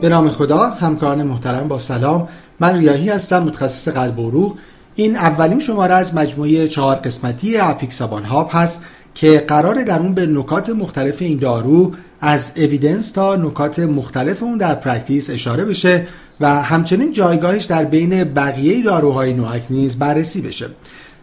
به 0.00 0.08
نام 0.08 0.30
خدا 0.30 0.70
همکاران 0.70 1.22
محترم 1.22 1.68
با 1.68 1.78
سلام. 1.78 2.28
من 2.60 2.78
ریاهی 2.78 3.08
هستم 3.08 3.42
متخصص 3.42 3.88
قلب 3.88 4.18
و 4.18 4.28
عروق 4.28 4.56
این 4.94 5.16
اولین 5.16 5.60
شماره 5.60 5.94
از 5.94 6.14
مجموعه 6.14 6.68
چهار 6.68 6.96
قسمتی 6.96 7.56
اپیکسابان 7.56 8.24
Hub 8.24 8.50
هست 8.52 8.84
که 9.14 9.44
قرار 9.48 9.82
در 9.82 9.98
اون 10.00 10.14
به 10.14 10.26
نکات 10.26 10.70
مختلف 10.70 11.22
این 11.22 11.38
دارو 11.38 11.92
از 12.20 12.52
evidence 12.56 13.10
تا 13.10 13.36
نکات 13.36 13.78
مختلف 13.78 14.42
اون 14.42 14.58
در 14.58 14.74
practice 14.74 15.30
اشاره 15.30 15.64
بشه 15.64 16.06
و 16.40 16.62
همچنین 16.62 17.12
جایگاهش 17.12 17.64
در 17.64 17.84
بین 17.84 18.24
بقیه 18.24 18.82
داروهای 18.82 19.32
NOAC 19.32 19.62
نیز 19.70 19.98
بررسی 19.98 20.42
بشه. 20.42 20.66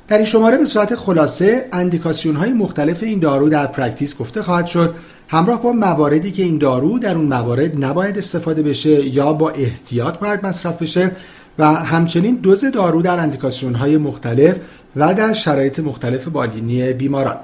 در 0.08 0.18
این 0.18 0.26
شماره 0.26 0.58
به 0.58 0.66
صورت 0.66 0.96
خلاصه 0.96 1.66
اندیکاسیون 1.72 2.36
های 2.36 2.54
مختلف 2.54 3.04
این 3.04 3.20
دارو 3.20 3.50
در 3.50 3.68
practice 3.68 4.18
گفته 4.18 4.44
خواهد 4.44 4.66
شد. 4.66 4.96
همراه 5.28 5.62
با 5.62 5.72
مواردی 5.72 6.32
که 6.32 6.44
این 6.44 6.58
دارو 6.58 7.00
در 7.00 7.16
اون 7.16 7.26
موارد 7.26 7.86
نباید 7.86 8.18
استفاده 8.18 8.64
بشه 8.64 9.08
یا 9.08 9.34
با 9.34 9.50
احتیاط 9.50 10.20
باید 10.20 10.46
مصرف 10.46 10.82
بشه 10.82 11.12
و 11.60 11.74
همچنین 11.74 12.36
دوز 12.36 12.66
دارو 12.66 13.02
در 13.02 13.20
اندیکاسیون 13.20 13.76
های 13.76 13.98
مختلف 13.98 14.56
و 14.96 15.14
در 15.14 15.34
شرایط 15.34 15.80
مختلف 15.80 16.28
بالینی 16.28 16.94
بیماران. 16.94 17.40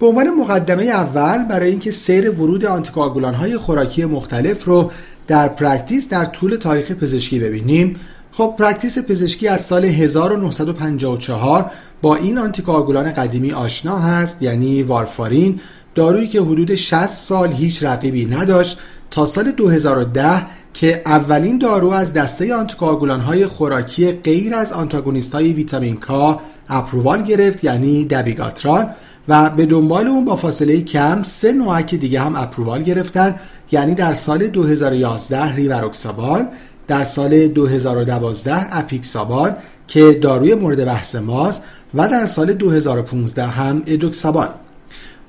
به 0.00 0.06
عنوان 0.06 0.30
مقدمه 0.30 0.84
اول 0.84 1.44
برای 1.44 1.70
اینکه 1.70 1.90
سیر 1.90 2.30
ورود 2.30 2.64
آنتیکواگولان 2.64 3.34
های 3.34 3.58
خوراکی 3.58 4.04
مختلف 4.04 4.64
رو 4.64 4.90
در 5.26 5.48
practice 5.48 6.08
در 6.08 6.24
طول 6.24 6.56
تاریخ 6.56 6.92
پزشکی 6.92 7.38
ببینیم 7.38 8.00
خب 8.32 8.54
practice 8.58 8.98
پزشکی 8.98 9.48
از 9.48 9.60
سال 9.60 9.84
1954 9.84 11.70
با 12.02 12.16
این 12.16 12.38
آنتیکواگولان 12.38 13.12
قدیمی 13.12 13.52
آشنا 13.52 13.98
هست 13.98 14.42
یعنی 14.42 14.82
وارفارین 14.82 15.60
دارویی 15.94 16.28
که 16.28 16.40
حدود 16.40 16.74
60 16.74 17.06
سال 17.06 17.52
هیچ 17.52 17.82
رقیبی 17.82 18.24
نداشت 18.24 18.78
تا 19.10 19.24
سال 19.24 19.50
2010 19.50 20.46
که 20.74 21.02
اولین 21.06 21.58
دارو 21.58 21.90
از 21.90 22.12
دسته 22.12 22.54
آنتیکواگولان 22.54 23.20
های 23.20 23.46
خوراکی 23.46 24.12
غیر 24.12 24.54
از 24.54 24.72
آنتاگونیست 24.72 25.34
های 25.34 25.52
ویتامین 25.52 25.96
کا 25.96 26.40
اپرووال 26.68 27.22
گرفت 27.22 27.64
یعنی 27.64 28.04
دبیگاتران 28.04 28.90
و 29.28 29.50
به 29.50 29.66
دنبال 29.66 30.06
اون 30.06 30.24
با 30.24 30.36
فاصله 30.36 30.80
کم 30.80 31.22
سه 31.22 31.52
نوعک 31.52 31.94
دیگه 31.94 32.20
هم 32.20 32.36
اپرووال 32.36 32.82
گرفتن 32.82 33.34
یعنی 33.72 33.94
در 33.94 34.14
سال 34.14 34.46
2011 34.46 35.54
ریوروکسابان 35.54 36.48
در 36.90 37.04
سال 37.04 37.48
2012 37.48 38.76
اپیکسابان 38.78 39.56
که 39.88 40.18
داروی 40.22 40.54
مورد 40.54 40.84
بحث 40.84 41.14
ماست 41.14 41.62
و 41.94 42.08
در 42.08 42.26
سال 42.26 42.52
2015 42.52 43.46
هم 43.46 43.82
ادوکسابان 43.86 44.48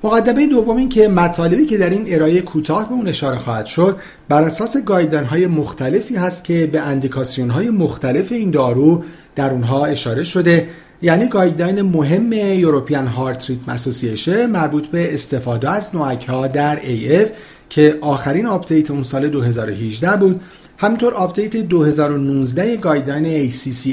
مقدمه 0.04 0.46
دوم 0.46 0.76
این 0.76 0.88
که 0.88 1.08
مطالبی 1.08 1.66
که 1.66 1.78
در 1.78 1.90
این 1.90 2.04
ارائه 2.06 2.40
کوتاه 2.40 2.88
به 2.88 2.94
اون 2.94 3.08
اشاره 3.08 3.38
خواهد 3.38 3.66
شد 3.66 3.96
بر 4.28 4.42
اساس 4.42 4.76
guideline 4.76 5.24
های 5.24 5.46
مختلفی 5.46 6.16
هست 6.16 6.44
که 6.44 6.66
به 6.66 6.80
اندیکاسیون 6.80 7.50
های 7.50 7.70
مختلف 7.70 8.32
این 8.32 8.50
دارو 8.50 9.04
در 9.36 9.50
اونها 9.50 9.84
اشاره 9.84 10.24
شده. 10.24 10.68
یعنی 11.02 11.26
guideline 11.26 11.82
مهم 11.82 12.32
European 12.32 13.06
Heart 13.06 13.50
Rhythm 13.50 13.72
Association 13.72 14.46
مربوط 14.46 14.86
به 14.86 15.14
استفاده 15.14 15.70
از 15.70 15.88
NOAC 15.94 16.28
ها 16.28 16.46
در 16.46 16.80
AF 16.80 17.28
که 17.70 17.98
آخرین 18.00 18.46
update 18.46 18.90
اون 18.90 19.02
سال 19.02 19.28
2018 19.28 20.16
بود 20.16 20.40
همینطور 20.82 21.14
update 21.14 21.56
2019 21.56 22.76
guideline 22.76 23.50
ACC 23.50 23.86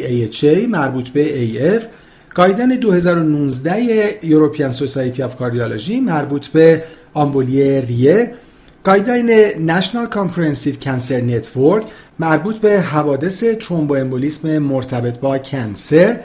مربوط 0.70 1.10
به 1.10 1.48
AF 1.48 1.84
guideline 2.36 2.76
2019 2.76 4.20
European 4.24 4.72
Society 4.72 5.24
of 5.24 5.36
Cardiology 5.36 6.00
مربوط 6.00 6.48
به 6.48 6.84
آمبولی 7.14 7.82
ریه 7.82 8.34
guideline 8.84 9.30
National 9.72 10.06
Comprehensive 10.06 10.76
Cancer 10.76 11.22
Network 11.22 11.86
مربوط 12.20 12.58
به 12.58 12.82
حوادث 12.82 13.44
ترومبو 13.44 13.96
امبولیسم 13.96 14.58
مرتبط 14.58 15.20
با 15.20 15.38
cancer 15.38 16.20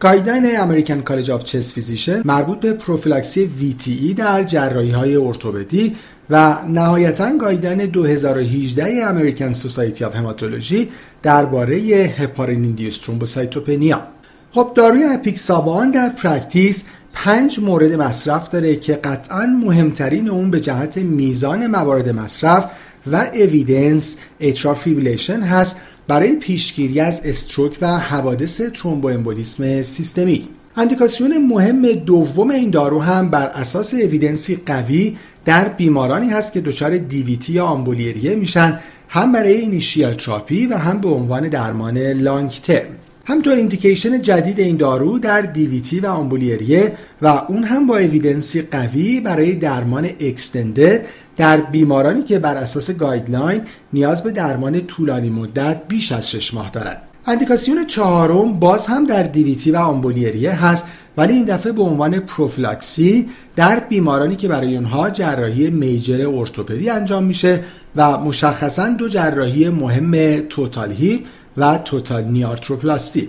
guideline 0.00 0.60
American 0.60 1.00
College 1.00 1.30
of 1.30 1.44
Chest 1.44 1.74
Physicians 1.74 2.22
مربوط 2.24 2.60
به 2.60 2.72
پروفیلاکسی 2.72 3.50
VTE 3.60 4.14
در 4.14 4.42
جراحی 4.42 4.90
های 4.90 5.16
ارتوپدی 5.16 5.96
و 6.30 6.56
نهایتا 6.68 7.36
guideline 7.36 7.86
2018 7.86 9.04
American 9.04 9.52
Society 9.52 10.04
of 10.04 10.16
Hematology 10.16 10.88
درباره 11.22 11.76
heparin 12.18 12.64
induced 12.64 12.98
thrombocytopenia. 12.98 14.02
خب 14.50 14.72
داروی 14.74 15.04
اپیکسابان 15.04 15.90
در 15.90 16.08
practice 16.08 16.84
پنج 17.12 17.60
مورد 17.60 17.92
مصرف 17.92 18.48
داره 18.48 18.76
که 18.76 18.94
قطعا 18.94 19.46
مهمترین 19.46 20.28
اون 20.28 20.50
به 20.50 20.60
جهت 20.60 20.98
میزان 20.98 21.66
موارد 21.66 22.08
مصرف 22.08 22.64
و 23.06 23.26
evidence، 23.34 24.16
atrial 24.40 24.74
fibrillation 24.74 25.40
هست 25.40 25.80
برای 26.08 26.36
پیشگیری 26.36 27.00
از 27.00 27.20
stroke 27.24 27.78
و 27.80 27.98
حوادث 27.98 28.60
ترومبو 28.60 29.08
امبولیسم 29.08 29.82
سیستمی. 29.82 30.48
اندیکاسیون 30.76 31.46
مهم 31.46 31.92
دوم 31.92 32.50
این 32.50 32.70
دارو 32.70 33.02
هم 33.02 33.30
بر 33.30 33.46
اساس 33.46 33.94
evidence 33.94 34.53
ی 34.53 34.60
قوی 34.66 35.16
در 35.48 35.68
بیمارانی 35.68 36.30
هست 36.30 36.52
که 36.52 36.60
دچار 36.60 36.96
DVT 36.96 37.52
یا 37.52 37.64
آمبولی 37.64 38.11
ریه 38.11 38.34
میشن 38.34 38.80
هم 39.08 39.32
برای 39.32 39.52
initial 39.52 40.14
therapy 40.14 40.66
و 40.66 40.76
هم 40.76 41.00
به 41.00 41.08
عنوان 41.08 41.48
درمان 41.48 41.98
long 41.98 42.50
term 42.50 42.96
همینطور 43.24 43.52
indication 43.52 44.22
جدید 44.22 44.60
این 44.60 44.76
دارو 44.76 45.18
در 45.18 45.40
DVT 45.40 46.00
و 46.00 46.06
آمبولی 46.06 46.63
ریه 46.63 46.92
و 47.22 47.26
اون 47.26 47.64
هم 47.64 47.86
با 47.86 47.98
evidence 47.98 48.55
ی 48.55 48.62
قوی 48.62 49.20
برای 49.20 49.54
درمان 49.54 50.08
extended 50.20 51.06
در 51.36 51.56
بیمارانی 51.56 52.22
که 52.22 52.38
بر 52.38 52.56
اساس 52.56 52.90
guideline 52.90 53.60
نیاز 53.92 54.22
به 54.22 54.30
درمان 54.30 54.80
طولانی 54.80 55.30
مدت 55.30 55.82
بیش 55.88 56.12
از 56.12 56.30
6 56.30 56.54
ماه 56.54 56.70
دارند. 56.70 57.02
اندیکاسیون 57.26 57.86
چهارم 57.86 58.52
باز 58.52 58.86
هم 58.86 59.04
در 59.04 59.22
DVT 59.22 59.70
و 59.70 59.76
آمبولی 59.76 60.35
ریه 60.35 60.64
هست 60.64 60.86
ولی 61.18 61.32
این 61.32 61.44
دفعه 61.44 61.72
به 61.72 61.82
عنوان 61.82 62.20
پروفیلاکسی 62.20 63.28
در 63.56 63.80
بیمارانی 63.80 64.36
که 64.36 64.48
برای 64.48 64.76
اونها 64.76 65.10
جراحی 65.10 65.70
major 65.70 66.28
ارتوپدی 66.28 66.90
انجام 66.90 67.24
میشه 67.24 67.64
و 67.96 68.18
مشخصا 68.18 68.88
دو 68.88 69.08
جراحی 69.08 69.68
مهم 69.68 70.40
total 70.40 70.92
hip 70.92 71.26
و 71.56 71.78
total 71.78 72.24
knee 72.24 72.49
arthroplasty. 72.49 73.28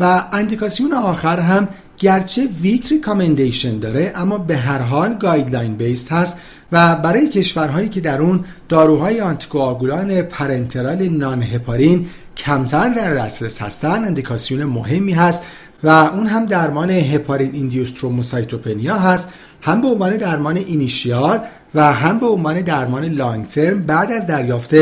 و 0.00 0.24
اندیکاسیون 0.32 0.92
آخر 0.92 1.40
هم 1.40 1.68
گرچه 1.98 2.48
weak 2.62 2.86
recommendation 2.86 3.78
داره 3.78 4.12
اما 4.14 4.38
به 4.38 4.56
هر 4.56 4.78
حال 4.78 5.14
guideline 5.14 5.76
based 5.76 6.12
هست 6.12 6.36
و 6.72 6.96
برای 6.96 7.28
کشورهایی 7.28 7.88
که 7.88 8.00
در 8.00 8.22
اون 8.22 8.44
داروهای 8.68 9.20
آنتیکواگولان 9.20 10.22
parenteral 10.22 11.08
non-heparin 11.08 12.06
کمتر 12.36 12.88
در 12.88 13.14
دسترس 13.14 13.62
هستن 13.62 14.04
اندیکاسیون 14.04 14.64
مهمی 14.64 15.12
هست 15.12 15.42
و 15.82 15.88
اون 15.88 16.26
هم 16.26 16.46
درمان 16.46 16.90
heparin 16.90 17.54
induced 17.54 17.90
thrombocytopenia 17.90 18.94
هست. 18.94 19.28
هم 19.60 19.80
به 19.80 19.88
عنوان 19.88 20.16
درمان 20.16 20.56
initial 20.56 21.40
و 21.74 21.92
هم 21.92 22.18
به 22.18 22.26
عنوان 22.26 22.60
درمان 22.60 23.04
long 23.04 23.46
term 23.46 23.82
بعد 23.82 24.12
از 24.12 24.26
دریافت 24.26 24.74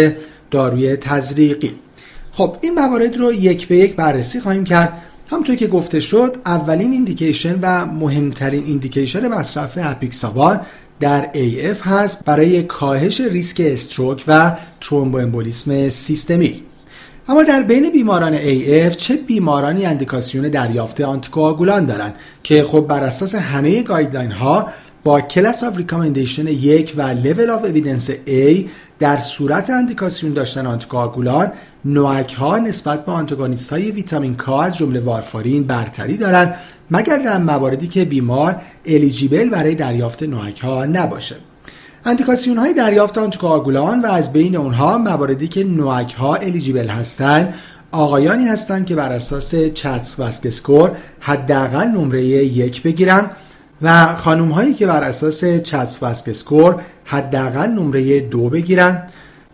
داروی 0.51 0.97
تزریقی. 0.97 1.75
خب 2.33 2.57
این 2.63 2.75
موارد 2.75 3.17
رو 3.17 3.33
یک 3.33 3.69
به 3.69 3.77
یک 3.77 3.97
بررسی 3.97 4.41
خواهیم 4.41 4.65
کرد. 4.65 5.03
همونطور 5.31 5.57
که 5.57 5.67
گفته 5.67 6.01
شد 6.01 6.37
اولین 6.47 6.93
indication 6.93 7.59
و 7.63 7.87
مهمترین 7.87 8.65
indication 8.65 9.29
مصرف 9.29 9.79
اپیکسابان 9.83 10.61
در 11.01 11.31
AF 11.33 11.81
هست 11.83 12.25
برای 12.25 12.63
کاهش 12.63 13.21
ریسک 13.21 13.63
stroke 13.65 14.25
و 14.29 14.57
ترومبوامبولیسم 14.81 15.89
سیستمیک 15.89 16.63
اما 17.29 17.43
در 17.43 17.63
بین 17.63 17.91
بیماران 17.91 18.39
AF 18.39 18.97
چه 18.97 19.17
بیمارانی 19.17 19.87
اندیکاسیون 19.87 20.49
دریافت 20.49 21.01
آنتیکواگولان 21.01 21.87
دارند 21.87 22.15
که 22.43 22.65
خب 22.65 22.81
بر 22.81 23.05
اساس 23.05 23.35
همه 23.35 23.83
guideline 23.83 24.31
ها 24.31 24.69
با 25.05 25.21
class 25.21 25.65
of 25.65 25.77
recommendation 25.77 26.47
یک 26.47 26.95
و 26.97 27.03
level 27.03 27.51
of 27.51 27.65
evidence 27.65 28.11
A 28.11 28.67
در 28.99 29.17
صورت 29.17 29.71
اندیکاسیون 29.71 30.33
داشتن 30.33 30.67
آنتیکواگولان 30.67 31.53
NOAC 31.85 32.35
ها 32.35 32.59
نسبت 32.59 33.07
به 33.07 33.13
آنتاگونیست 33.13 33.71
های 33.73 33.91
ویتامین 33.91 34.35
کا 34.35 34.63
از 34.63 34.77
جمله 34.77 35.01
وارفارین 35.01 35.65
برتری 35.65 36.17
دارند 36.17 36.55
مگر 36.91 37.19
در 37.19 37.39
مواردی 37.39 37.89
که 37.89 38.05
بیمار 38.05 38.57
eligible 38.87 39.49
برای 39.51 39.75
دریافت 39.75 40.23
NOAC 40.23 40.61
ها 40.61 40.85
نباشه. 40.85 41.37
اندیکاسیون 42.07 42.59
های 42.59 42.75
دریافت 42.75 43.19
آنتیکواگولان 43.19 44.01
و 44.01 44.07
از 44.07 44.33
بین 44.33 44.57
اونها 44.57 44.99
مواردی 44.99 45.49
که 45.49 45.65
NOAC 45.65 46.15
ها 46.15 46.35
eligible 46.35 46.89
هستند 46.89 47.55
آقایانی 47.93 48.49
هستند 48.49 48.87
که 48.87 48.95
بر 48.95 49.13
اساس 49.13 49.55
CHADS 49.55 50.21
score 50.21 50.93
حداقل 51.21 51.89
نمره 51.89 52.25
یک 52.25 52.83
بگیرن 52.83 53.31
و 53.83 54.17
خانم 54.17 54.51
هایی 54.51 54.75
که 54.75 54.87
بر 54.87 55.05
اساس 55.05 55.45
CHADS 55.45 56.03
score 56.03 56.81
حداقل 57.05 57.71
نمره 57.71 58.21
دو 58.21 58.49
بگیرن. 58.49 59.03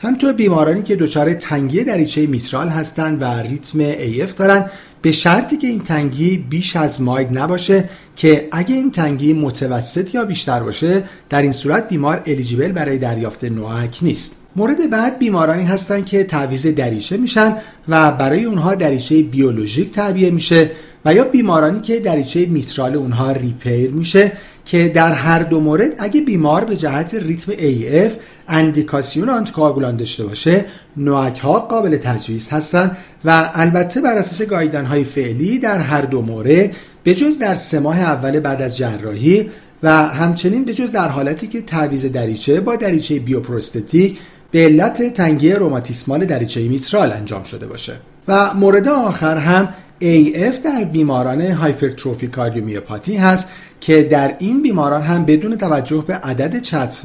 همینطور 0.03 0.33
بیمارانی 0.33 0.83
که 0.83 0.97
دچار 0.97 1.33
تنگی 1.33 1.85
دریچه 1.85 2.27
میترال 2.27 2.69
هستند 2.69 3.23
و 3.23 3.25
ریتم 3.25 3.93
AF 3.93 4.35
دارن 4.35 4.71
به 5.03 5.13
شرطی 5.13 5.57
که 5.57 5.67
این 5.67 5.81
تنگی 5.81 6.39
بیش 6.39 6.77
از 6.77 7.03
mild 7.03 7.39
نباشه 7.39 7.89
که 8.17 8.49
اگه 8.53 8.75
این 8.75 8.91
تنگی 8.91 9.33
متوسط 9.33 10.15
یا 10.15 10.25
بیشتر 10.25 10.61
باشه 10.61 11.05
در 11.29 11.43
این 11.43 11.53
صورت 11.53 11.89
بیمار 11.89 12.23
eligible 12.27 12.73
برای 12.73 12.99
دریافت 12.99 13.45
NOAC 13.45 13.99
نیست. 14.03 14.37
مورد 14.57 14.91
بعد 14.91 15.19
بیمارانی 15.19 15.65
هستند 15.65 16.07
که 16.07 16.25
تعویض 16.25 16.67
دریچه 16.67 17.17
میشن 17.17 17.57
و 17.89 18.13
برای 18.13 18.45
اونها 18.45 18.75
دریچه 18.75 19.23
بیولوژیک 19.23 19.93
تعبیه 19.93 20.31
میشه 20.31 20.71
و 21.05 21.15
یا 21.15 21.25
بیمارانی 21.25 21.81
که 21.81 22.01
دریچه 22.01 22.47
میترال 22.47 22.95
اونها 22.95 23.33
ریپیر 23.33 23.91
میشه 23.91 24.33
که 24.65 24.89
در 24.89 25.13
هر 25.13 25.39
دو 25.39 25.61
مورد 25.61 25.91
اگه 25.99 26.21
بیمار 26.21 26.65
به 26.65 26.77
جهت 26.77 27.15
ریتم 27.15 27.53
AF 27.53 28.13
اندیکاسیون 28.49 29.29
آنتیکواگولان 29.29 29.97
داشته 29.97 30.25
باشه 30.25 30.65
نوک 30.97 31.39
ها 31.39 31.61
قابل 31.61 31.97
تجویز 31.97 32.49
هستند 32.49 32.97
و 33.25 33.51
البته 33.55 34.01
بر 34.01 34.19
اساس 34.19 34.43
گایدن 34.43 34.85
های 34.85 35.05
فعلی 35.05 35.59
در 35.59 35.79
هر 35.79 36.03
دو 36.03 36.23
مورد 36.23 36.71
به 37.05 37.15
جز 37.15 37.39
در 37.39 37.55
سه 37.55 37.81
ماه 37.81 38.01
اول 38.01 38.41
بعد 38.41 38.63
از 38.63 38.77
جراحی 38.77 39.51
و 39.83 40.07
همچنین 40.07 40.65
به 40.65 40.75
جز 40.75 40.93
در 40.93 41.09
حالتی 41.09 41.47
که 41.47 41.63
تعویض 41.63 42.07
دریچه 42.07 42.61
با 42.61 42.77
دریچه 42.77 43.19
بیوپروستتیک 43.19 44.19
به 44.51 44.65
علت 44.65 45.15
تنگی 45.15 45.53
روماتیسمال 45.53 46.25
دریچه 46.25 46.69
میترال 46.69 47.13
انجام 47.13 47.43
شده 47.43 47.67
باشه. 47.67 47.93
و 48.29 48.55
مورد 48.55 48.89
آخر 48.89 49.37
هم 49.37 49.69
AF 50.01 50.57
در 50.65 50.85
بیماران 50.85 51.41
هایپرتروفی 51.41 52.27
کاردیومیوپاتی 52.27 53.17
هست 53.17 53.49
که 53.81 54.03
در 54.03 54.37
این 54.39 54.63
بیماران 54.63 55.03
هم 55.03 55.25
بدون 55.25 55.57
توجه 55.57 56.05
به 56.07 56.15
عدد 56.15 56.63
چتس 56.63 57.05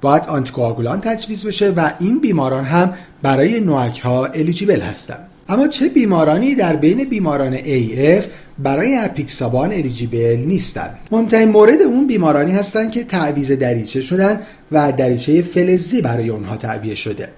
باید 0.00 0.22
آنتیکواگولان 0.28 1.00
تجویز 1.00 1.46
بشه 1.46 1.70
و 1.70 1.92
این 1.98 2.18
بیماران 2.20 2.64
هم 2.64 2.94
برای 3.22 3.60
نوک 3.60 4.00
ها 4.00 4.26
الیجیبل 4.26 4.80
هستند 4.80 5.26
اما 5.48 5.68
چه 5.68 5.88
بیمارانی 5.88 6.54
در 6.54 6.76
بین 6.76 7.04
بیماران 7.04 7.58
AF 7.58 8.24
برای 8.58 8.96
اپیکسابان 8.96 9.72
الیجیبل 9.72 10.44
نیستند 10.46 10.98
مهمترین 11.12 11.48
مورد 11.48 11.82
اون 11.82 12.06
بیمارانی 12.06 12.52
هستند 12.52 12.90
که 12.90 13.04
تعویز 13.04 13.52
دریچه 13.52 14.00
شدن 14.00 14.40
و 14.72 14.92
دریچه 14.92 15.42
فلزی 15.42 16.02
برای 16.02 16.28
اونها 16.28 16.56
تعبیه 16.56 16.94
شده. 16.94 17.28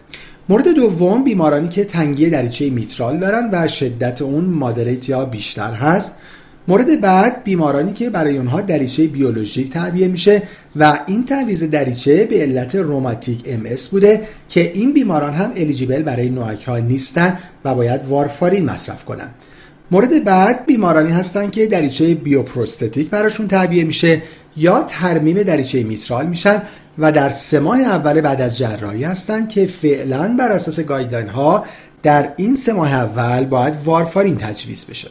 مورد 0.49 0.69
دوم 0.69 1.25
بیمارانی 1.25 1.69
که 1.69 1.85
تنگی 1.85 2.31
دریچه 2.31 2.71
میترال 2.71 3.19
دارن 3.19 3.51
و 3.53 3.69
شدت 3.69 4.23
اون 4.23 4.45
مادریت 4.45 5.09
یا 5.09 5.25
بیشتر 5.25 5.73
هست. 5.73 6.15
مورد 6.69 7.01
بعد 7.01 7.45
بیمارانی 7.45 7.93
که 7.93 8.11
برای 8.11 8.37
اونها 8.37 8.61
دریچه 8.61 9.07
بیولوژیک 9.07 9.71
تعبیه 9.71 10.09
میشه 10.09 10.43
و 10.77 10.99
این 11.07 11.25
تعویض 11.25 11.63
دریچه 11.63 12.25
به 12.25 12.43
علت 12.43 12.75
روماتیک 12.75 13.43
ام 13.47 13.63
بوده 13.91 14.21
که 14.49 14.73
این 14.75 14.93
بیماران 14.93 15.35
هم 15.35 15.53
الیجیبل 15.57 16.03
برای 16.03 16.29
نوک 16.31 16.65
ها 16.65 16.79
نیستن 16.79 17.39
و 17.65 17.75
باید 17.75 18.01
وارفارین 18.09 18.65
مصرف 18.65 19.05
کنن. 19.05 19.29
مورد 19.91 20.25
بعد 20.25 20.67
بیمارانی 20.67 21.11
هستن 21.11 21.51
که 21.51 21.67
دریچه 21.67 22.15
بیوپروستتیک 22.15 23.11
براشون 23.11 23.49
تعبیه 23.49 23.85
میشه 23.85 24.23
یا 24.57 24.83
ترمیم 24.89 25.43
دریچه 25.43 25.83
میترال 25.83 26.27
میشن 26.27 26.63
و 26.99 27.13
در 27.13 27.31
سه 27.31 27.61
ماه 27.61 27.81
اول 27.81 28.21
بعد 28.21 28.41
از 28.41 28.59
جراحی 28.59 29.05
هستند 29.05 29.49
که 29.49 29.67
فعلا 29.67 30.35
بر 30.39 30.53
اساس 30.53 30.81
guideline 30.81 31.29
ها 31.29 31.65
در 32.03 32.33
این 32.37 32.55
سه 32.55 32.73
ماه 32.73 32.93
اول 32.93 33.45
باید 33.45 33.75
وارفارین 33.85 34.37
تجویز 34.37 34.87
بشه. 34.87 35.09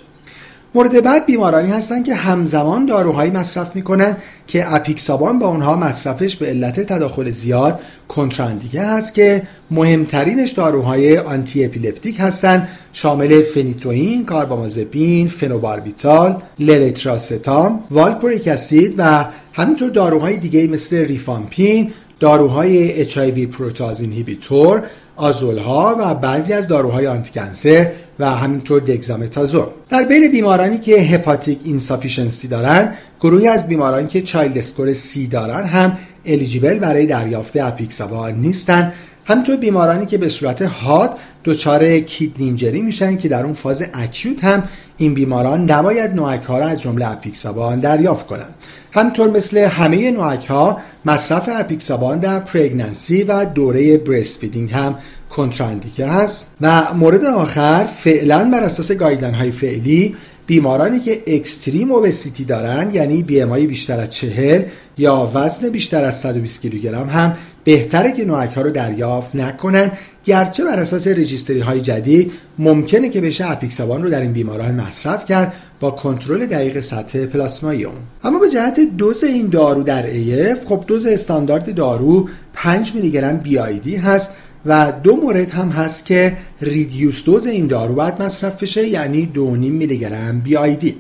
مورد 0.75 1.03
بعد 1.03 1.25
بیمارانی 1.25 1.69
هستند 1.69 2.05
که 2.05 2.15
همزمان 2.15 2.85
داروهایی 2.85 3.31
مصرف 3.31 3.75
می‌کنن 3.75 4.17
که 4.47 4.73
اپیکسابان 4.73 5.39
با 5.39 5.47
اونها 5.47 5.75
مصرفش 5.75 6.35
به 6.35 6.45
علت 6.45 6.79
تداخل 6.79 7.29
زیاد 7.29 7.79
کنتراندیکه 8.07 8.81
هست 8.81 9.13
که 9.13 9.41
مهمترینش 9.71 10.51
داروهای 10.51 11.17
antiepileptic 11.17 12.17
هستند 12.19 12.67
شامل 12.93 13.41
فنیتوین، 13.41 14.25
کاربامازپین، 14.25 15.27
فنوباربیتال، 15.27 16.41
لوتیراستام، 16.59 17.83
والپوریک 17.91 18.47
اسید 18.47 18.95
و 18.97 19.25
همینطور 19.53 19.89
داروهای 19.89 20.37
دیگه 20.37 20.67
مثل 20.67 20.97
ریفامپین، 20.97 21.91
داروهای 22.19 23.05
HIV 23.09 23.39
protease 23.39 24.01
inhibitor 24.01 24.83
آزولها 25.15 25.95
و 25.99 26.15
بعضی 26.15 26.53
از 26.53 26.67
داروهای 26.67 27.07
anticancer 27.07 27.91
و 28.19 28.29
همینطور 28.29 28.81
دگزامتازون 28.81 29.67
در 29.89 30.03
بین 30.03 30.31
بیمارانی 30.31 30.77
که 30.77 30.95
hepatic 30.95 31.59
insufficiency 31.63 32.47
دارن 32.47 32.93
گروهی 33.21 33.47
از 33.47 33.67
بیمارانی 33.67 34.07
که 34.07 34.21
Child 34.21 34.57
score 34.57 34.93
C 34.93 35.27
دارن 35.27 35.65
هم 35.65 35.97
eligible 36.25 36.79
برای 36.79 37.05
دریافت 37.05 37.57
اپیکسابان 37.57 38.35
نیستن. 38.35 38.93
همینطور 39.25 39.55
بیمارانی 39.55 40.05
که 40.05 40.17
به 40.17 40.29
صورت 40.29 40.61
حاد 40.61 41.17
دچار 41.45 41.99
kidney 41.99 42.45
injury 42.45 42.81
میشن 42.81 43.17
که 43.17 43.29
در 43.29 43.43
اون 43.43 43.53
فاز 43.53 43.83
acute 43.93 44.43
هم 44.43 44.63
این 44.97 45.13
بیماران 45.13 45.71
نباید 45.71 46.11
NOAC 46.11 46.43
ها 46.43 46.59
را 46.59 46.67
از 46.67 46.81
جمله 46.81 47.11
اپیکسابان 47.11 47.79
دریافت 47.79 48.27
کنند 48.27 48.53
همینطور 48.91 49.29
مثل 49.29 49.57
همه 49.57 50.11
NOAC 50.11 50.45
ها 50.45 50.79
مصرف 51.05 51.49
اپیکسابان 51.53 52.19
در 52.19 52.39
pregnancy 52.39 53.23
و 53.23 53.45
دوره 53.45 53.97
breast 53.97 54.39
feeding 54.39 54.71
هم 54.71 54.97
کنتراندیکه 55.29 56.05
هست. 56.05 56.51
و 56.61 56.93
مورد 56.93 57.25
آخر 57.25 57.83
فعلا 57.83 58.49
بر 58.53 58.63
اساس 58.63 58.91
guideline 58.91 59.33
های 59.33 59.51
فعلی 59.51 60.15
بیمارانی 60.51 60.99
که 60.99 61.23
extreme 61.27 61.91
obesity 61.91 62.45
دارن 62.45 62.93
یعنی 62.93 63.23
BMI 63.23 63.45
بیشتر 63.45 63.99
از 63.99 64.09
چهل 64.09 64.63
یا 64.97 65.31
وزن 65.33 65.69
بیشتر 65.69 66.05
از 66.05 66.19
120 66.19 66.61
کیلوگرم 66.61 67.09
هم 67.09 67.37
بهتره 67.63 68.11
که 68.11 68.25
NOAC 68.25 68.53
ها 68.53 68.61
رو 68.61 68.71
دریافت 68.71 69.35
نکنن. 69.35 69.91
گرچه 70.25 70.63
بر 70.63 70.79
اساس 70.79 71.07
registry 71.07 71.59
های 71.59 71.81
جدید 71.81 72.31
ممکنه 72.59 73.09
که 73.09 73.21
بشه 73.21 73.51
اپیکسابان 73.51 74.03
رو 74.03 74.09
در 74.09 74.21
این 74.21 74.31
بیماران 74.33 74.75
مصرف 74.75 75.25
کرد 75.25 75.53
با 75.79 75.91
کنترل 75.91 76.45
دقیق 76.45 76.79
سطح 76.79 77.25
پلاسمایی 77.25 77.83
اون. 77.83 77.97
اما 78.23 78.39
به 78.39 78.49
جهت 78.49 78.79
دوز 78.97 79.23
این 79.23 79.47
دارو 79.47 79.83
در 79.83 80.05
AF 80.05 80.65
خب 80.65 80.83
دوز 80.87 81.07
استاندارد 81.07 81.75
دارو 81.75 82.29
5 82.53 82.95
میلی 82.95 83.11
گرم 83.11 83.37
BID 83.37 83.95
هست. 83.95 84.31
و 84.65 84.93
دو 85.03 85.15
مورد 85.15 85.49
هم 85.49 85.69
هست 85.69 86.05
که 86.05 86.37
reduced 86.61 87.23
dose 87.23 87.47
این 87.47 87.67
دارو 87.67 87.93
باید 87.93 88.21
مصرف 88.21 88.63
بشه 88.63 88.87
یعنی 88.87 89.31
2.5 89.35 89.39
میلی 89.39 89.97
گرم 89.97 90.39
BID 90.39 90.95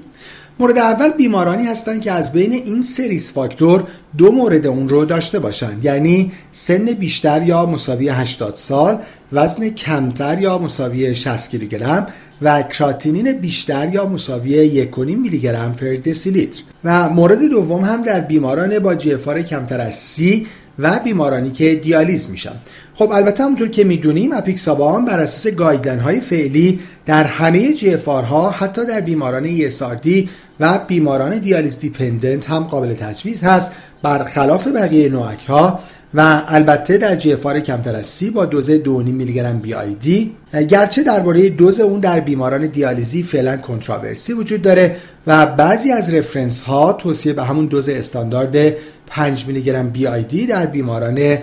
مورد 0.61 0.77
اول 0.77 1.09
بیمارانی 1.09 1.65
هستند 1.65 2.01
که 2.01 2.11
از 2.11 2.31
بین 2.31 2.53
این 2.53 2.81
سه 2.81 2.98
risk 2.98 3.33
factor 3.33 3.83
دو 4.17 4.31
مورد 4.31 4.67
اون 4.67 4.89
رو 4.89 5.05
داشته 5.05 5.39
باشند. 5.39 5.85
یعنی 5.85 6.31
سن 6.51 6.85
بیشتر 6.85 7.43
یا 7.43 7.65
مساوی 7.65 8.09
80 8.09 8.55
سال 8.55 8.99
وزن 9.31 9.69
کمتر 9.69 10.41
یا 10.41 10.57
مساوی 10.57 11.15
60 11.15 11.51
کیلوگرم 11.51 12.07
و 12.41 12.63
کراتینین 12.63 13.31
بیشتر 13.31 13.89
یا 13.93 14.05
مساوی 14.05 14.85
1.5 14.85 14.97
میلی 14.97 15.39
گرم 15.39 15.73
per 15.73 15.95
deciliter. 15.95 16.61
و 16.83 17.09
مورد 17.09 17.43
دوم 17.43 17.83
هم 17.83 18.03
در 18.03 18.19
بیماران 18.19 18.79
با 18.79 18.95
GFR 18.95 19.41
کمتر 19.41 19.81
از 19.81 19.95
سی 19.95 20.47
و 20.81 20.99
بیمارانی 20.99 21.51
که 21.51 21.75
دیالیز 21.75 22.29
میشن. 22.29 22.55
خب 22.95 23.11
البته 23.11 23.43
همونطور 23.43 23.69
که 23.69 23.83
می‌دونیم 23.83 24.33
اپیکسابان 24.33 25.05
بر 25.05 25.19
اساس 25.19 25.53
guideline 25.53 25.99
های 25.99 26.19
فعلی 26.19 26.79
در 27.05 27.23
همه 27.23 27.73
GFR 27.73 27.93
ها 28.05 28.49
حتی 28.51 28.85
در 28.85 29.01
بیماران 29.01 29.69
ESRD 29.69 30.29
و 30.59 30.79
بیماران 30.87 31.37
دیالیز 31.37 31.79
dependent 31.79 32.49
هم 32.49 32.63
قابل 32.63 32.93
تجویز 32.93 33.43
هست. 33.43 33.71
برخلاف 34.03 34.67
بقیه 34.67 35.09
NOAC 35.09 35.45
ها 35.45 35.79
و 36.13 36.43
البته 36.47 36.97
در 36.97 37.15
GFR 37.15 37.59
کمتر 37.59 37.95
از 37.95 38.07
سی 38.07 38.29
با 38.29 38.45
دوز 38.45 38.71
2.5 38.71 38.87
میلی 38.87 39.33
گرم 39.33 39.59
BID. 39.59 40.35
گرچه 40.69 41.03
درباره 41.03 41.49
دوز 41.49 41.79
اون 41.79 41.99
در 41.99 42.19
بیماران 42.19 42.67
دیالیزی 42.67 43.23
فعلا 43.23 43.57
controversy 43.57 44.33
وجود 44.33 44.61
داره 44.61 44.95
و 45.27 45.45
بعضی 45.45 45.91
از 45.91 46.13
reference 46.13 46.61
ها 46.61 46.93
توصیه 46.93 47.33
به 47.33 47.43
همون 47.43 47.65
دوز 47.65 47.89
استاندارد 47.89 48.75
5 49.07 49.45
میلی 49.47 49.61
گرم 49.61 49.89
BID 49.89 50.47
در 50.47 50.65
بیماران 50.65 51.37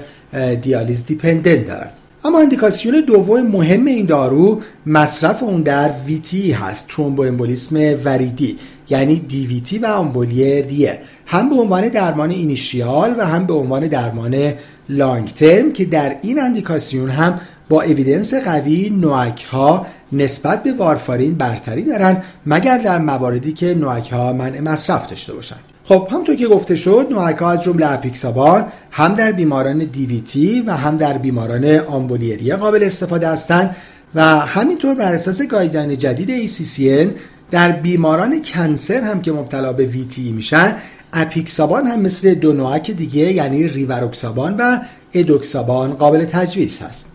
دیالیز 0.63 1.07
dependent 1.07 1.67
دارن. 1.67 1.91
اما 2.25 2.41
اندیکاسیون 2.41 3.01
دوم 3.01 3.43
مهم 3.43 3.85
این 3.85 4.07
دارو 4.07 4.61
مصرف 4.87 5.43
اون 5.43 5.63
در 5.63 5.91
VTE 6.07 6.53
هست 6.53 6.89
ترومبو 6.89 7.23
امبولیسم 7.23 7.77
وریدی 8.05 8.59
یعنی 8.91 9.19
DVT 9.21 9.79
و 9.79 9.87
امبولی 9.87 10.63
ریه. 10.63 10.99
هم 11.27 11.49
به 11.49 11.55
عنوان 11.55 11.89
درمان 11.89 12.31
initial 12.31 13.15
و 13.19 13.27
هم 13.27 13.47
به 13.47 13.55
عنوان 13.55 13.87
درمان 13.87 14.53
long 14.89 15.29
term 15.29 15.73
که 15.73 15.85
در 15.85 16.17
این 16.23 16.41
اندیکاسیون 16.41 17.11
هم 17.11 17.41
با 17.69 17.83
evidence 17.83 18.35
قوی 18.35 18.91
NOAC 18.91 19.45
ها 19.45 19.87
نسبت 20.13 20.63
به 20.63 20.73
وارفارین 20.73 21.35
برتری 21.35 21.83
دارن 21.83 22.23
مگر 22.47 22.79
در 22.79 22.99
مواردی 22.99 23.53
که 23.53 23.75
NOAC 23.75 24.13
ها 24.13 24.33
منع 24.33 24.61
مصرف 24.61 25.07
داشته 25.07 25.33
باشن. 25.33 25.57
خب 25.89 26.09
همونطور 26.11 26.35
که 26.35 26.49
گفته 26.49 26.75
شد 26.75 27.07
NOAC 27.11 27.43
از 27.43 27.63
جمله 27.63 27.93
اپیکسابان 27.93 28.67
هم 28.91 29.15
در 29.15 29.33
بیماران 29.33 29.79
DVT 29.79 30.63
و 30.67 30.77
هم 30.77 30.97
در 30.97 31.19
بیماران 31.19 31.65
آمبولی 31.79 32.31
ریه 32.31 32.57
قابل 32.57 32.85
استفاده 32.85 33.29
هستند 33.29 33.77
و 34.15 34.25
همینطور 34.25 34.95
بر 34.95 35.13
اساس 35.13 35.43
guideline 35.43 35.99
جدید 35.99 36.49
ACCN 36.49 37.09
در 37.51 37.73
بیماران 37.73 38.43
cancer 38.43 39.01
هم 39.01 39.23
که 39.23 39.33
مبتلا 39.33 39.73
به 39.73 39.87
VTE 39.87 40.33
میشن 40.33 40.77
اپیکسابان 41.13 41.87
هم 41.87 42.01
مثل 42.01 42.35
دو 42.35 42.53
NOAC 42.53 42.91
دیگه 42.91 43.33
یعنی 43.33 43.69
ریوروکسابان 43.69 44.57
و 44.57 44.79
ادوکسابان 45.15 45.93
قابل 45.93 46.25
تجویز 46.25 46.81
هست. 46.81 47.07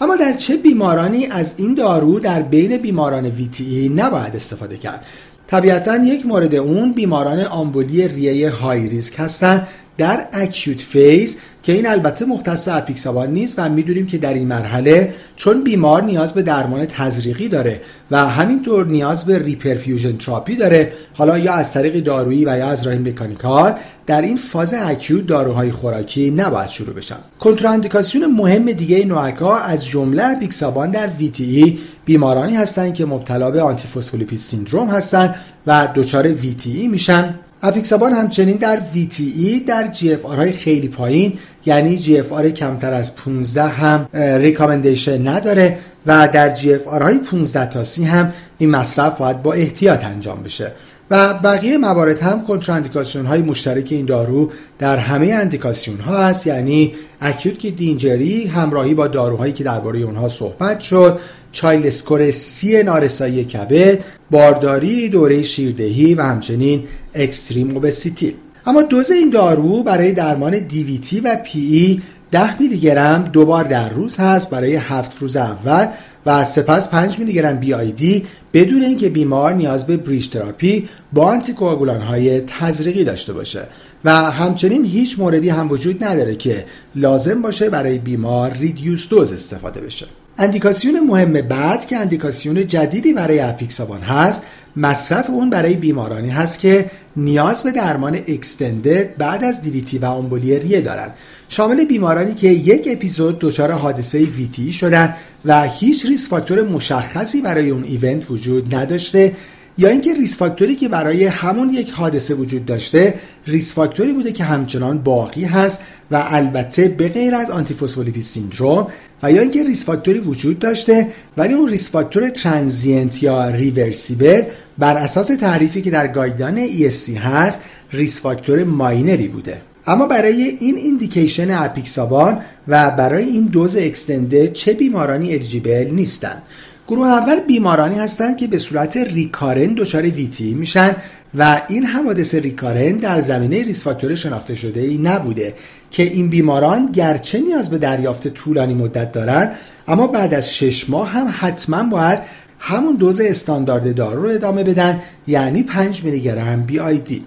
اما 0.00 0.16
در 0.16 0.32
چه 0.32 0.56
بیمارانی 0.56 1.26
از 1.26 1.54
این 1.58 1.74
دارو 1.74 2.20
در 2.20 2.42
بین 2.42 2.76
بیماران 2.76 3.30
VTE 3.30 3.90
نباید 3.96 4.36
استفاده 4.36 4.76
کرد؟ 4.76 5.04
طبیعتا 5.46 5.96
یک 5.96 6.26
مورد 6.26 6.54
اون 6.54 6.92
بیماران 6.92 7.40
آمبولی 7.40 8.08
ریه 8.08 8.50
high 8.50 8.88
risk 8.88 9.14
هستند 9.18 9.66
در 9.98 10.26
acute 10.32 10.80
phase 10.80 11.36
که 11.62 11.72
این 11.72 11.86
البته 11.86 12.24
مختص 12.24 12.68
اپیکسابان 12.68 13.30
نیست 13.30 13.58
و 13.58 13.68
می‌دونیم 13.68 14.06
که 14.06 14.18
در 14.18 14.34
این 14.34 14.48
مرحله 14.48 15.14
چون 15.36 15.64
بیمار 15.64 16.02
نیاز 16.02 16.34
به 16.34 16.42
درمان 16.42 16.86
تزریقی 16.86 17.48
داره 17.48 17.80
و 18.10 18.26
همینطور 18.26 18.86
نیاز 18.86 19.24
به 19.24 19.38
reperfusion 19.38 20.16
therapy 20.16 20.56
داره 20.56 20.92
حالا 21.14 21.38
یا 21.38 21.52
از 21.52 21.72
طریق 21.72 22.04
دارویی 22.04 22.44
و 22.44 22.58
یا 22.58 22.66
از 22.66 22.86
راه 22.86 22.94
mechanical 22.94 23.74
در 24.06 24.22
این 24.22 24.36
فاز 24.36 24.74
acute 24.74 25.26
داروهای 25.26 25.70
خوراکی 25.70 26.30
نباید 26.30 26.68
شروع 26.68 26.94
بشن. 26.94 27.16
کنتراندیکاسیون 27.40 28.26
مهم 28.26 28.72
دیگه 28.72 29.04
NOAC 29.04 29.46
ها 29.46 29.56
از 29.56 29.86
جمله 29.86 30.24
اپیکسابان 30.24 30.90
در 30.90 31.10
VTE 31.20 31.78
بیمارانی 32.06 32.56
هستند 32.56 32.94
که 32.94 33.06
مبتلا 33.06 33.50
به 33.50 33.62
antiphospholipid 33.62 34.38
syndrome 34.38 34.88
هستند 34.90 35.34
و 35.66 35.88
دچار 35.94 36.34
VTE 36.34 36.88
میشن. 36.90 37.34
اپیکسابان 37.62 38.12
همچنین 38.12 38.56
در 38.56 38.80
VTE 38.94 39.66
در 39.66 39.92
GFR 39.92 40.36
های 40.36 40.52
خیلی 40.52 40.88
پایین 40.88 41.38
یعنی 41.66 41.98
GFR 42.02 42.46
کمتر 42.46 42.92
از 42.92 43.16
15 43.16 43.62
هم 43.62 44.08
recommendation 44.14 45.28
نداره 45.28 45.78
و 46.06 46.28
در 46.28 46.56
GFR 46.56 47.02
های 47.02 47.18
15 47.18 47.66
تا 47.66 47.84
30 47.84 48.04
هم 48.04 48.32
این 48.58 48.70
مصرف 48.70 49.18
باید 49.18 49.42
با 49.42 49.52
احتیاط 49.52 50.04
انجام 50.04 50.42
بشه. 50.42 50.72
و 51.10 51.34
بقیه 51.34 51.78
موارد 51.78 52.20
هم 52.20 52.44
کنتراندیکاسیون 52.46 53.26
های 53.26 53.42
مشترک 53.42 53.88
این 53.90 54.06
دارو 54.06 54.50
در 54.78 54.96
همه 54.96 55.26
اندیکاسیون 55.26 56.00
ها 56.00 56.24
هست. 56.24 56.46
یعنی 56.46 56.94
acute 57.20 57.58
kidney 57.58 57.70
injury 57.70 58.46
همراهی 58.46 58.94
با 58.94 59.06
داروهایی 59.06 59.52
که 59.52 59.64
درباره 59.64 59.98
اونها 59.98 60.28
صحبت 60.28 60.80
شد 60.80 61.20
Child 61.52 61.86
score 61.86 62.30
C 62.30 62.82
نارسایی 62.82 63.44
کبد 63.44 64.04
بارداری 64.30 65.08
دوره 65.08 65.42
شیردهی 65.42 66.14
و 66.14 66.22
همچنین 66.22 66.84
extreme 67.14 67.70
obesity 67.70 68.34
اما 68.66 68.82
دوز 68.82 69.10
این 69.10 69.30
دارو 69.30 69.82
برای 69.82 70.12
درمان 70.12 70.58
DVT 70.58 71.20
و 71.20 71.36
PE 71.44 72.00
10 72.36 72.60
میلی 72.60 72.78
گرم 72.78 73.24
دو 73.24 73.46
بار 73.46 73.64
در 73.64 73.88
روز 73.88 74.16
هست 74.16 74.50
برای 74.50 74.76
هفت 74.76 75.18
روز 75.22 75.36
اول 75.36 75.86
و 76.26 76.44
سپس 76.44 76.90
5 76.90 77.18
میلی 77.18 77.32
گرم 77.32 77.56
BID 77.56 78.26
بدون 78.52 78.82
اینکه 78.82 79.08
بیمار 79.08 79.52
نیاز 79.52 79.86
به 79.86 79.96
bridge 79.96 80.26
therapy 80.26 80.88
با 81.12 81.26
آنتی‌کواگولان 81.26 82.00
های 82.00 82.40
تزریقی 82.40 83.04
داشته 83.04 83.32
باشه. 83.32 83.62
و 84.04 84.10
همچنین 84.10 84.84
هیچ 84.84 85.18
موردی 85.18 85.48
هم 85.48 85.70
وجود 85.70 86.04
نداره 86.04 86.36
که 86.36 86.64
لازم 86.94 87.42
باشه 87.42 87.70
برای 87.70 87.98
بیمار 87.98 88.50
reduced 88.50 89.08
dose 89.08 89.32
استفاده 89.32 89.80
بشه. 89.80 90.06
اندیکاسیون 90.38 91.00
مهم 91.00 91.32
بعد 91.32 91.86
که 91.86 91.96
اندیکاسیون 91.96 92.66
جدیدی 92.66 93.12
برای 93.12 93.40
اپیکسابان 93.40 94.00
هست 94.00 94.42
مصرف 94.76 95.30
اون 95.30 95.50
برای 95.50 95.74
بیمارانی 95.74 96.30
هست 96.30 96.58
که 96.58 96.90
نیاز 97.16 97.62
به 97.62 97.72
درمان 97.72 98.14
extended 98.14 99.16
بعد 99.16 99.44
از 99.44 99.62
DVT 99.62 99.98
و 99.98 100.04
امبولی 100.04 100.58
ریه 100.58 100.80
دارند 100.80 101.14
شامل 101.48 101.84
بیمارانی 101.84 102.34
که 102.34 102.48
یک 102.48 102.88
اپیزود 102.90 103.38
دچار 103.38 103.70
حادثه 103.72 104.18
VTE 104.18 104.72
شدن 104.72 105.14
و 105.44 105.62
هیچ 105.62 106.06
risk 106.06 106.28
factor 106.28 106.62
مشخصی 106.62 107.42
برای 107.42 107.70
اون 107.70 107.84
event 107.84 108.30
وجود 108.30 108.74
نداشته. 108.74 109.32
یا 109.78 109.88
اینکه 109.88 110.14
risk 110.14 110.36
factor 110.36 110.70
ی 110.70 110.76
که 110.76 110.88
برای 110.88 111.24
همون 111.24 111.70
یک 111.70 111.90
حادثه 111.90 112.34
وجود 112.34 112.66
داشته 112.66 113.14
risk 113.46 113.74
factor 113.74 114.07
ی 114.07 114.12
بوده 114.12 114.32
که 114.32 114.44
همچنان 114.44 114.98
باقی 114.98 115.44
هست 115.44 115.80
و 116.10 116.24
البته 116.28 116.88
به 116.88 117.08
غیر 117.08 117.34
از 117.34 117.50
antiphospholipid 117.50 118.22
syndrome 118.22 118.86
و 119.22 119.32
یا 119.32 119.40
اینکه 119.40 119.64
risk 119.64 119.84
factor 119.84 120.13
ی 120.13 120.18
وجود 120.18 120.58
داشته 120.58 121.08
ولی 121.36 121.54
اون 121.54 121.68
risk 121.68 121.90
factor 121.90 122.28
transient 122.28 123.22
یا 123.22 123.48
reversible 123.48 124.42
بر 124.78 124.96
اساس 124.96 125.26
تعریفی 125.26 125.82
که 125.82 125.90
در 125.90 126.08
guideline 126.08 126.66
ESC 126.66 127.08
هست 127.16 127.60
risk 127.92 128.20
factor 128.20 128.64
minor 128.64 129.17
ی 129.17 129.28
بوده. 129.28 129.60
اما 129.86 130.06
برای 130.06 130.42
این 130.60 130.76
indication 130.76 131.50
اپیکسابان 131.50 132.40
و 132.68 132.90
برای 132.90 133.24
این 133.24 133.44
دوز 133.44 133.76
extended 133.76 134.48
چه 134.48 134.72
بیمارانی 134.72 135.34
eligible 135.34 135.90
نیستند 135.92 136.42
گروه 136.88 137.06
اول 137.06 137.40
بیمارانی 137.40 137.98
هستند 137.98 138.36
که 138.36 138.46
به 138.46 138.58
صورت 138.58 138.96
recurrent 138.96 139.74
دچار 139.74 140.02
VTE 140.02 140.54
میشن 140.54 140.96
و 141.34 141.62
این 141.68 141.86
حوادث 141.86 142.34
recurrent 142.34 142.92
در 142.92 143.20
زمینه 143.20 143.62
risk 143.62 143.84
factor 143.84 144.14
شناخته 144.14 144.54
شده 144.54 144.80
ای 144.80 144.98
نبوده 144.98 145.54
که 145.90 146.02
این 146.02 146.28
بیماران 146.28 146.86
گرچه 146.86 147.40
نیاز 147.40 147.70
به 147.70 147.78
دریافت 147.78 148.28
طولانی 148.28 148.74
مدت 148.74 149.12
دارند 149.12 149.56
اما 149.88 150.06
بعد 150.06 150.34
از 150.34 150.54
شش 150.54 150.90
ماه 150.90 151.08
هم 151.08 151.26
حتما 151.38 151.82
باید 151.82 152.18
همون 152.58 152.96
دوز 152.96 153.20
استاندارد 153.20 153.94
دارو 153.94 154.22
رو 154.22 154.28
ادامه 154.28 154.64
بدن 154.64 155.00
یعنی 155.26 155.62
5 155.62 156.04
میلی 156.04 156.20
گرم 156.20 156.62
BID. 156.62 157.24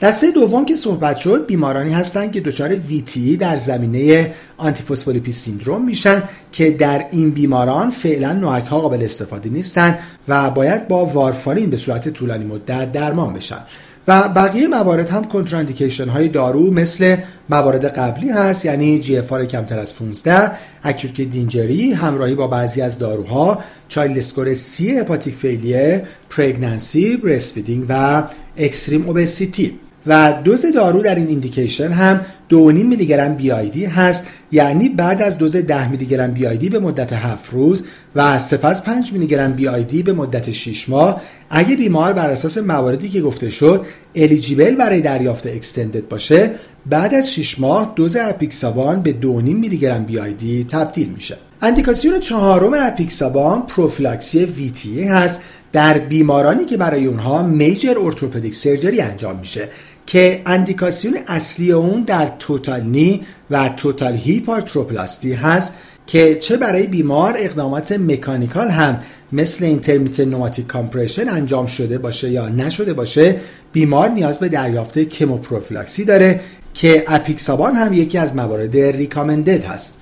دسته 0.00 0.30
دوم 0.30 0.64
که 0.64 0.76
صحبت 0.76 1.16
شد 1.16 1.46
بیمارانی 1.46 1.92
هستند 1.92 2.32
که 2.32 2.40
دچار 2.40 2.74
VTE 2.74 3.36
در 3.36 3.56
زمینه 3.56 4.34
antiphospholipid 4.56 5.34
syndrome 5.34 5.84
میشن 5.84 6.22
که 6.52 6.70
در 6.70 7.06
این 7.10 7.30
بیماران 7.30 7.90
فعلا 7.90 8.32
NOAC 8.32 8.66
ها 8.66 8.80
قابل 8.80 9.04
استفاده 9.04 9.50
نیستند 9.50 9.98
و 10.28 10.50
باید 10.50 10.88
با 10.88 11.06
وارفارین 11.06 11.70
به 11.70 11.76
صورت 11.76 12.08
طولانی 12.08 12.44
مدت 12.44 12.92
درمان 12.92 13.32
بشن. 13.32 13.60
و 14.08 14.28
بقیه 14.28 14.68
موارد 14.68 15.10
هم 15.10 15.24
contraindication 15.24 16.08
های 16.08 16.28
دارو 16.28 16.70
مثل 16.70 17.16
موارد 17.48 17.84
قبلی 17.84 18.28
هست 18.28 18.64
یعنی 18.64 18.98
GFR 18.98 19.32
کمتر 19.32 19.78
از 19.78 19.96
15 19.96 20.50
acute 20.84 21.20
kidney 21.20 21.56
injury 21.56 21.92
همراهی 21.92 22.34
با 22.34 22.46
بعضی 22.46 22.80
از 22.82 22.98
داروها 22.98 23.58
Child 23.88 24.18
score 24.18 24.54
C 24.54 24.98
hepatic 24.98 25.34
failure 25.34 26.06
pregnancy 26.30 27.16
breastfeeding 27.16 27.86
و 27.88 28.22
extreme 28.56 29.06
obesity. 29.06 29.85
و 30.06 30.34
دوز 30.44 30.66
دارو 30.74 31.02
در 31.02 31.14
این 31.14 31.28
indication 31.28 31.92
هم 31.92 32.20
2.5 32.50 32.56
میلی 32.56 33.06
گرم 33.06 33.34
BID 33.34 33.84
هست. 33.84 34.24
یعنی 34.52 34.88
بعد 34.88 35.22
از 35.22 35.38
دوز 35.38 35.56
10 35.56 35.88
میلی 35.88 36.06
گرم 36.06 36.32
BID 36.32 36.68
به 36.68 36.78
مدت 36.78 37.12
7 37.12 37.50
روز 37.52 37.84
و 38.14 38.38
سپس 38.38 38.82
5 38.82 39.12
میلی 39.12 39.26
گرم 39.26 39.52
BID 39.52 40.02
به 40.02 40.12
مدت 40.12 40.50
6 40.50 40.88
ماه. 40.88 41.20
اگه 41.50 41.76
بیمار 41.76 42.12
بر 42.12 42.30
اساس 42.30 42.58
مواردی 42.58 43.08
که 43.08 43.20
گفته 43.20 43.50
شد 43.50 43.86
eligible 44.14 44.74
برای 44.74 45.00
دریافت 45.00 45.46
extended 45.46 46.08
باشه 46.08 46.50
بعد 46.86 47.14
از 47.14 47.34
6 47.34 47.60
ماه 47.60 47.92
دوز 47.96 48.16
اپیکسابان 48.16 49.02
به 49.02 49.14
2.5 49.22 49.26
میلی 49.42 49.78
گرم 49.78 50.04
BID 50.04 50.64
تبدیل 50.64 51.08
میشه. 51.08 51.36
اندیکاسیون 51.62 52.20
چهارم 52.20 52.72
اپیکسابان 52.74 53.62
پروفیلاکسی 53.62 54.44
VTE 54.44 55.04
هست. 55.04 55.42
در 55.72 55.98
بیمارانی 55.98 56.64
که 56.64 56.76
برای 56.76 57.06
اونها 57.06 57.42
major 57.42 57.94
orthopedic 57.98 58.54
surgery 58.54 59.00
انجام 59.00 59.38
میشه. 59.38 59.68
که 60.06 60.42
اندیکاسیون 60.46 61.14
اصلی 61.26 61.72
اون 61.72 62.02
در 62.02 62.32
total 62.38 62.82
knee 62.82 63.20
و 63.50 63.68
total 63.68 64.14
hip 64.14 64.38
arthroplasty 64.38 65.32
هست 65.32 65.74
که 66.06 66.34
چه 66.34 66.56
برای 66.56 66.86
بیمار 66.86 67.34
اقدامات 67.38 67.92
mechanical 67.92 68.68
هم 68.68 69.00
مثل 69.32 69.64
intermittent 69.64 70.20
pneumatic 70.20 70.66
compression 70.66 71.28
انجام 71.28 71.66
شده 71.66 71.98
باشه 71.98 72.30
یا 72.30 72.48
نشده 72.48 72.92
باشه 72.92 73.40
بیمار 73.72 74.08
نیاز 74.08 74.38
به 74.38 74.48
دریافت 74.48 74.98
کموپروفیلاکسی 74.98 76.04
داره 76.04 76.40
که 76.74 77.04
اپیکسابان 77.06 77.74
هم 77.74 77.92
یکی 77.92 78.18
از 78.18 78.36
موارد 78.36 78.76
recommended 78.76 79.64
هست. 79.64 79.94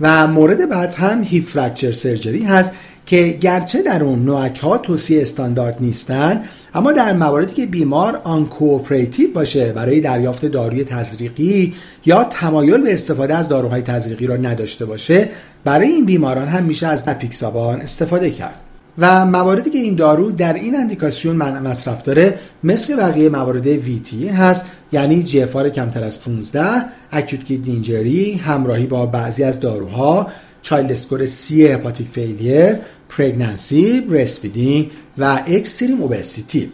و 0.00 0.26
مورد 0.26 0.68
بعد 0.68 0.94
هم 0.94 1.22
hip 1.24 1.48
fracture 1.48 1.92
surgery 1.92 2.44
هست 2.44 2.72
که 3.06 3.38
گرچه 3.40 3.82
در 3.82 4.04
اون 4.04 4.24
NOAC 4.24 4.58
ها 4.58 4.78
توصیه 4.78 5.22
استاندارد 5.22 5.76
نیستن 5.80 6.44
اما 6.74 6.92
در 6.92 7.12
مواردی 7.12 7.54
که 7.54 7.66
بیمار 7.66 8.20
uncooperative 8.24 9.32
باشه 9.32 9.72
برای 9.72 10.00
دریافت 10.00 10.46
داروی 10.46 10.84
تزریقی 10.84 11.74
یا 12.06 12.24
تمایل 12.24 12.82
به 12.82 12.92
استفاده 12.92 13.34
از 13.34 13.48
داروهای 13.48 13.82
تزریقی 13.82 14.26
را 14.26 14.36
نداشته 14.36 14.84
باشه 14.84 15.28
برای 15.64 15.88
این 15.88 16.04
بیماران 16.04 16.48
هم 16.48 16.64
میشه 16.64 16.86
از 16.86 17.04
اپیکسابان 17.06 17.80
استفاده 17.80 18.30
کرد. 18.30 18.60
و 18.98 19.26
مواردی 19.26 19.70
که 19.70 19.78
این 19.78 19.94
دارو 19.94 20.32
در 20.32 20.52
این 20.52 20.76
اندیکاسیون 20.76 21.21
منع 21.21 21.36
مصرف 21.36 22.02
داره 22.02 22.38
مثل 22.64 22.96
بقیه 22.96 23.28
موارد 23.28 23.66
VTE 23.66 24.28
هست 24.28 24.64
یعنی 24.92 25.22
GFR 25.22 25.68
کمتر 25.68 26.04
از 26.04 26.20
15 26.20 26.84
acute 27.12 27.52
kidney 27.52 27.92
injury 27.92 28.32
همراهی 28.32 28.86
با 28.86 29.06
بعضی 29.06 29.44
از 29.44 29.60
داروها 29.60 30.26
Child 30.62 30.92
score 30.92 31.26
C 31.26 31.66
hepatic 31.66 32.08
failure 32.08 32.76
pregnancy 33.08 34.00
breastfeeding 34.00 34.90
و 35.18 35.42
extreme 35.46 36.02
obesity 36.02 36.72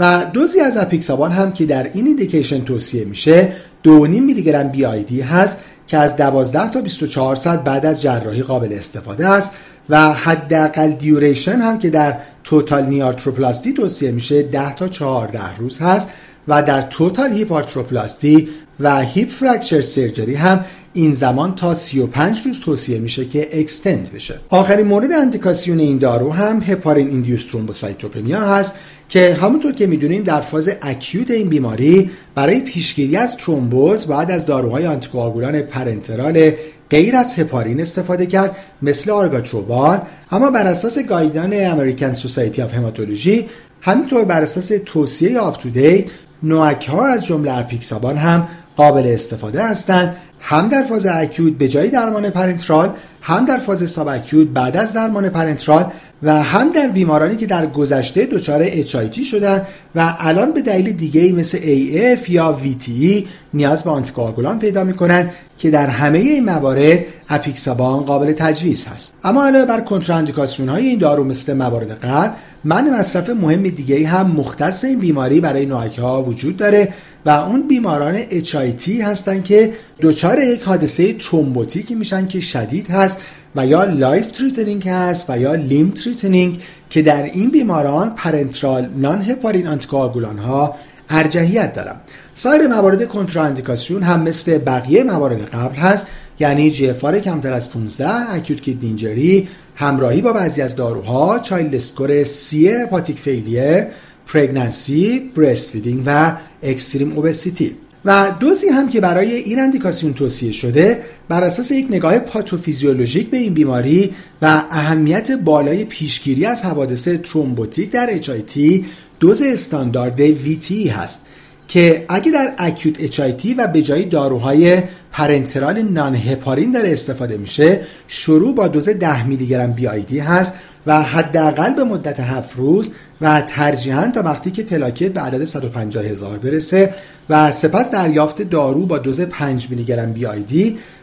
و 0.00 0.26
دوزی 0.32 0.60
از 0.60 0.76
اپیکسابان 0.76 1.32
هم 1.32 1.52
که 1.52 1.66
در 1.66 1.84
این 1.84 2.06
indication 2.06 2.64
توصیه 2.64 3.04
میشه 3.04 3.52
2.5 3.84 3.90
میلی 4.08 4.42
گرم 4.42 4.68
BID 4.68 5.20
هست 5.20 5.58
که 5.86 5.98
از 5.98 6.16
12 6.16 6.70
تا 6.70 6.80
24 6.80 7.36
ساعت 7.36 7.64
بعد 7.64 7.86
از 7.86 8.02
جراحی 8.02 8.42
قابل 8.42 8.72
استفاده 8.72 9.28
است 9.28 9.52
و 9.88 10.12
حداقل 10.12 10.90
duration 10.92 11.60
هم 11.60 11.78
که 11.78 11.90
در 11.90 12.16
total 12.44 12.86
knee 12.86 13.08
arthroplasty 13.08 13.72
توصیه 13.72 14.10
میشه 14.10 14.42
10 14.42 14.74
تا 14.74 14.88
14 14.88 15.56
روز 15.56 15.78
هست 15.78 16.08
و 16.48 16.62
در 16.62 16.82
total 16.82 17.32
hip 17.32 17.55
arthroplasty 17.55 18.48
و 18.80 19.00
hip 19.00 19.28
fracture 19.28 19.80
surgery 19.80 20.34
هم 20.34 20.64
این 20.96 21.12
زمان 21.12 21.54
تا 21.54 21.74
35 21.74 22.42
روز 22.46 22.60
توصیه 22.60 22.98
میشه 22.98 23.24
که 23.24 23.60
extend 23.60 24.10
بشه. 24.14 24.40
آخرین 24.48 24.86
مورد 24.86 25.12
اندیکاسیون 25.12 25.80
این 25.80 25.98
دارو 25.98 26.32
هم 26.32 26.62
heparin-induced 26.62 27.46
thrombocytopenia 27.46 28.40
هست 28.40 28.74
که 29.08 29.34
همونطور 29.40 29.72
که 29.72 29.86
می‌دونیم 29.86 30.22
در 30.22 30.40
فاز 30.40 30.70
acute 30.82 31.30
این 31.30 31.48
بیماری 31.48 32.10
برای 32.34 32.60
پیشگیری 32.60 33.16
از 33.16 33.36
ترومبوز 33.36 34.06
باید 34.06 34.30
از 34.30 34.46
داروهای 34.46 34.86
آنتیکواگولان 34.86 35.60
parenteral 35.60 36.52
غیر 36.90 37.16
از 37.16 37.34
هپارین 37.34 37.80
استفاده 37.80 38.26
کرد 38.26 38.56
مثل 38.82 39.10
آرگاتروبان. 39.10 40.02
اما 40.30 40.50
بر 40.50 40.66
اساس 40.66 40.98
guideline 40.98 41.52
American 41.52 42.12
Society 42.12 42.62
of 42.62 42.74
Hematology 42.74 43.46
همینطور 43.80 44.24
بر 44.24 44.42
اساس 44.42 44.72
توصیه 44.86 45.38
UpToDate 45.38 46.04
NOAC 46.42 46.88
ها 46.88 47.06
از 47.06 47.26
جمله 47.26 47.58
اپیکسابان 47.58 48.16
هم 48.16 48.48
قابل 48.76 49.06
استفاده 49.06 49.62
هستند. 49.62 50.16
هم 50.40 50.68
در 50.68 50.84
فاز 50.84 51.06
acute 51.06 51.52
به 51.52 51.68
جای 51.68 51.90
درمان 51.90 52.30
parenteral 52.30 52.92
هم 53.26 53.44
در 53.44 53.58
فاز 53.58 53.90
subacute 53.90 54.48
بعد 54.48 54.76
از 54.76 54.92
درمان 54.92 55.28
parenteral 55.28 55.92
و 56.22 56.42
هم 56.42 56.70
در 56.70 56.88
بیمارانی 56.88 57.36
که 57.36 57.46
در 57.46 57.66
گذشته 57.66 58.26
دچار 58.26 58.70
HIT 58.70 59.24
شدن 59.24 59.62
و 59.94 60.14
الان 60.18 60.52
به 60.52 60.62
دلیل 60.62 60.92
دیگه 60.92 61.32
مثل 61.32 61.58
AF 61.58 62.30
یا 62.30 62.58
VTE 62.64 63.24
نیاز 63.54 63.84
به 63.84 63.90
آنتیکواگولان 63.90 64.58
پیدا 64.58 64.84
می‌کنن 64.84 65.30
که 65.58 65.70
در 65.70 65.86
همه 65.86 66.18
این 66.18 66.44
موارد 66.44 66.98
اپیکسابان 67.28 68.00
قابل 68.00 68.32
تجویز 68.32 68.86
هست. 68.86 69.14
اما 69.24 69.42
علاوه 69.42 69.64
بر 69.64 69.80
کنتراندیکاسیون 69.80 70.68
های 70.68 70.86
این 70.86 70.98
دارو 70.98 71.24
مثل 71.24 71.54
موارد 71.54 71.90
قبل 71.90 72.34
منع 72.64 72.98
مصرف 72.98 73.30
مهم 73.30 73.62
دیگه 73.62 74.08
هم 74.08 74.30
مختص 74.30 74.84
این 74.84 74.98
بیماری 74.98 75.40
برای 75.40 75.66
NOAC 75.66 75.98
ها 75.98 76.22
وجود 76.22 76.56
داره 76.56 76.88
و 77.26 77.30
اون 77.30 77.68
بیماران 77.68 78.22
HIT 78.22 78.88
هستن 78.88 79.42
که 79.42 79.72
دچار 80.00 80.38
یک 80.38 80.62
حادثه 80.62 81.12
ترومبوتیکی 81.12 81.94
میشن 81.94 82.26
که 82.26 82.40
شدید 82.40 82.90
هست 82.90 83.13
و 83.56 83.66
یا 83.66 83.84
life-threatening 83.84 84.88
هست 84.88 85.30
و 85.30 85.38
یا 85.38 85.54
limb-threatening 85.54 86.62
که 86.90 87.02
در 87.02 87.22
این 87.22 87.50
بیماران 87.50 88.14
parenteral 88.14 88.88
non-heparin 88.96 89.66
anticoagulant 89.66 90.38
ها 90.38 90.74
ارجحیت 91.10 91.72
دارن. 91.72 92.00
سایر 92.34 92.66
موارد 92.66 93.08
کنتراندیکاسیون 93.08 94.02
هم 94.02 94.22
مثل 94.22 94.58
بقیه 94.58 95.04
موارد 95.04 95.40
قبل 95.40 95.76
هست 95.76 96.06
یعنی 96.40 96.70
GFR 96.70 97.18
کمتر 97.18 97.52
از 97.52 97.70
15 97.70 98.32
acute 98.34 98.60
kidney 98.60 99.04
injury 99.04 99.48
همراهی 99.76 100.22
با 100.22 100.32
بعضی 100.32 100.62
از 100.62 100.76
داروها 100.76 101.38
Child 101.38 101.74
score 101.74 102.24
C 102.24 102.68
hepatic 102.68 103.18
failure 103.18 103.88
pregnancy 104.26 105.32
breastfeeding 105.36 106.02
و 106.06 106.32
extreme 106.62 107.12
obesity 107.12 107.76
و 108.04 108.32
دوزی 108.40 108.68
هم 108.68 108.88
که 108.88 109.00
برای 109.00 109.34
این 109.34 109.60
اندیکاسیون 109.60 110.14
توصیه 110.14 110.52
شده 110.52 111.02
بر 111.28 111.44
اساس 111.44 111.70
یک 111.70 111.86
نگاه 111.90 112.18
پاتوفیزیولوژیک 112.18 113.30
به 113.30 113.36
این 113.36 113.54
بیماری 113.54 114.14
و 114.42 114.62
اهمیت 114.70 115.32
بالای 115.32 115.84
پیشگیری 115.84 116.46
از 116.46 116.62
حوادث 116.62 117.08
ترومبوتیک 117.08 117.90
در 117.90 118.20
HIT 118.20 118.84
دوز 119.20 119.42
استاندارد 119.42 120.34
VT 120.34 120.72
هست 120.72 121.26
که 121.68 122.04
اگه 122.08 122.32
در 122.32 122.54
اکیوت 122.58 123.10
HIV 123.10 123.54
و 123.58 123.68
به 123.68 123.82
جای 123.82 124.04
داروهای 124.04 124.82
پرنترال 125.12 125.82
نان 125.82 126.14
هپارین 126.14 126.72
داره 126.72 126.92
استفاده 126.92 127.36
میشه 127.36 127.80
شروع 128.08 128.54
با 128.54 128.68
دوز 128.68 128.88
10 128.88 129.26
میلی 129.26 129.46
گرم 129.46 129.72
بی 129.72 130.18
هست 130.18 130.54
و 130.86 131.02
حداقل 131.02 131.74
به 131.74 131.84
مدت 131.84 132.20
7 132.20 132.56
روز 132.56 132.90
و 133.20 133.40
ترجیحاً 133.40 134.06
تا 134.06 134.22
وقتی 134.22 134.50
که 134.50 134.62
پلاکت 134.62 135.12
به 135.12 135.20
عدد 135.20 135.44
150 135.44 136.04
هزار 136.04 136.38
برسه 136.38 136.94
و 137.30 137.52
سپس 137.52 137.90
دریافت 137.90 138.42
دارو 138.42 138.86
با 138.86 138.98
دوز 138.98 139.20
5 139.20 139.70
میلی 139.70 139.84
گرم 139.84 140.12
بی 140.12 140.26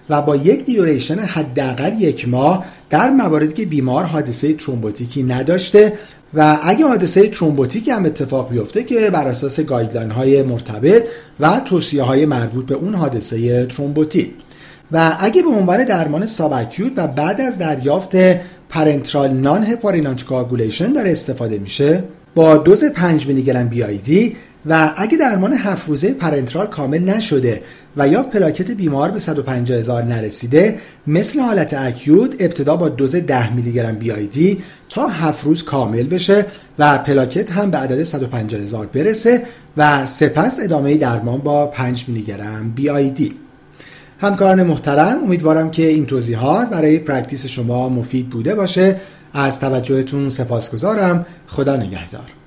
و 0.09 0.21
با 0.21 0.35
یک 0.35 0.65
دیوریشن 0.65 1.19
حداقل 1.19 2.01
یک 2.01 2.27
ماه 2.27 2.65
در 2.89 3.09
مواردی 3.09 3.53
که 3.53 3.65
بیمار 3.65 4.03
حادثه 4.03 4.53
ترومبوتیکی 4.53 5.23
نداشته 5.23 5.93
و 6.33 6.57
اگه 6.63 6.85
حادثه 6.85 7.27
ترومبوتیکی 7.27 7.91
هم 7.91 8.05
اتفاق 8.05 8.49
بیفته 8.49 8.83
که 8.83 9.09
بر 9.09 9.27
اساس 9.27 9.59
guideline 9.59 10.11
های 10.11 10.43
مرتبط 10.43 11.03
و 11.39 11.61
توصیه 11.65 12.03
های 12.03 12.25
مربوط 12.25 12.65
به 12.65 12.75
اون 12.75 12.95
حادثه 12.95 13.65
ترومبوتیک 13.65 14.33
و 14.91 15.17
اگه 15.19 15.41
به 15.41 15.49
عنوان 15.49 15.83
درمان 15.83 16.25
subacute 16.25 16.91
و 16.95 17.07
بعد 17.07 17.41
از 17.41 17.57
دریافت 17.57 18.15
parenteral 18.71 19.31
non-heparin 19.31 20.07
anticoagulation 20.07 20.93
داره 20.93 21.11
استفاده 21.11 21.57
میشه 21.57 22.03
با 22.35 22.57
دوز 22.57 22.85
5 22.85 23.27
میلی 23.27 23.43
گرم 23.43 23.69
BID 23.69 24.35
و 24.65 24.93
اگه 24.97 25.17
درمان 25.17 25.53
هفت 25.53 25.89
روزه 25.89 26.13
parenteral 26.13 26.67
کامل 26.67 26.99
نشده 26.99 27.61
و 27.97 28.07
یا 28.07 28.23
پلاکت 28.23 28.71
بیمار 28.71 29.11
به 29.11 29.19
150 29.19 29.79
هزار 29.79 30.03
نرسیده 30.03 30.77
مثل 31.07 31.39
حالت 31.39 31.73
acute 31.73 32.35
ابتدا 32.39 32.75
با 32.75 32.89
دوز 32.89 33.15
10 33.15 33.53
میلی 33.53 33.71
گرم 33.71 33.95
BID 33.95 34.57
تا 34.89 35.07
هفت 35.07 35.45
روز 35.45 35.63
کامل 35.63 36.03
بشه 36.03 36.45
و 36.79 36.97
پلاکت 36.97 37.51
هم 37.51 37.71
به 37.71 37.77
عدد 37.77 38.03
150 38.03 38.61
هزار 38.61 38.85
برسه 38.85 39.41
و 39.77 40.05
سپس 40.05 40.59
ادامه 40.63 40.95
درمان 40.95 41.37
با 41.37 41.67
5 41.67 42.05
میلی 42.07 42.21
گرم 42.21 42.71
BID 42.75 42.89
همکاران 44.21 44.63
محترم 44.63 45.23
امیدوارم 45.23 45.71
که 45.71 45.87
این 45.87 46.05
توضیحات 46.05 46.69
برای 46.69 46.99
practice 46.99 47.45
شما 47.45 47.89
مفید 47.89 48.29
بوده 48.29 48.55
باشه. 48.55 48.95
از 49.33 49.59
توجهتون 49.59 50.29
سپاسگزارم. 50.29 51.25
خدا 51.47 51.75
نگهدار. 51.75 52.40